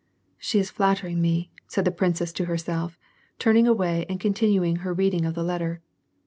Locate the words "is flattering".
0.57-1.21